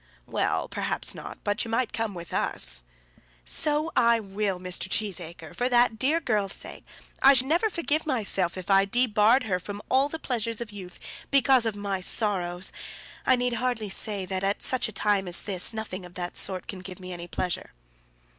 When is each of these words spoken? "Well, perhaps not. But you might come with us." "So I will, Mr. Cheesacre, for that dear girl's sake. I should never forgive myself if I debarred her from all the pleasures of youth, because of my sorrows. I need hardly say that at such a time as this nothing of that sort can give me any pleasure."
"Well, 0.25 0.67
perhaps 0.67 1.13
not. 1.13 1.37
But 1.43 1.63
you 1.63 1.69
might 1.69 1.93
come 1.93 2.15
with 2.15 2.33
us." 2.33 2.81
"So 3.45 3.91
I 3.95 4.19
will, 4.19 4.59
Mr. 4.59 4.89
Cheesacre, 4.89 5.53
for 5.55 5.69
that 5.69 5.99
dear 5.99 6.19
girl's 6.19 6.53
sake. 6.53 6.85
I 7.21 7.33
should 7.35 7.45
never 7.45 7.69
forgive 7.69 8.07
myself 8.07 8.57
if 8.57 8.71
I 8.71 8.85
debarred 8.85 9.43
her 9.43 9.59
from 9.59 9.79
all 9.91 10.09
the 10.09 10.17
pleasures 10.17 10.59
of 10.59 10.71
youth, 10.71 10.97
because 11.29 11.67
of 11.67 11.75
my 11.75 12.01
sorrows. 12.01 12.71
I 13.27 13.35
need 13.35 13.53
hardly 13.53 13.89
say 13.89 14.25
that 14.25 14.43
at 14.43 14.63
such 14.63 14.87
a 14.87 14.91
time 14.91 15.27
as 15.27 15.43
this 15.43 15.71
nothing 15.71 16.03
of 16.03 16.15
that 16.15 16.35
sort 16.35 16.65
can 16.65 16.79
give 16.79 16.99
me 16.99 17.13
any 17.13 17.27
pleasure." 17.27 17.71